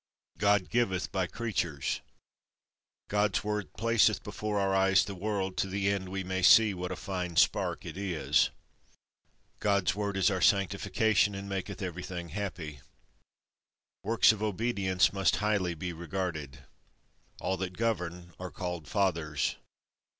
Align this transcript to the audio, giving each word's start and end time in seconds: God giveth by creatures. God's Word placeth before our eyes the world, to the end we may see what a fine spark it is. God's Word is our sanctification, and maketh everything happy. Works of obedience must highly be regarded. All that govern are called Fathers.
God 0.39 0.71
giveth 0.71 1.11
by 1.11 1.27
creatures. 1.27 2.01
God's 3.07 3.43
Word 3.43 3.71
placeth 3.73 4.23
before 4.23 4.59
our 4.59 4.73
eyes 4.73 5.05
the 5.05 5.13
world, 5.13 5.57
to 5.57 5.67
the 5.67 5.89
end 5.89 6.09
we 6.09 6.23
may 6.23 6.41
see 6.41 6.73
what 6.73 6.91
a 6.91 6.95
fine 6.95 7.35
spark 7.35 7.85
it 7.85 7.95
is. 7.95 8.49
God's 9.59 9.93
Word 9.93 10.17
is 10.17 10.31
our 10.31 10.41
sanctification, 10.41 11.35
and 11.35 11.47
maketh 11.47 11.83
everything 11.83 12.29
happy. 12.29 12.79
Works 14.03 14.31
of 14.31 14.41
obedience 14.41 15.13
must 15.13 15.35
highly 15.35 15.75
be 15.75 15.93
regarded. 15.93 16.63
All 17.39 17.55
that 17.57 17.77
govern 17.77 18.33
are 18.39 18.49
called 18.49 18.87
Fathers. 18.87 19.57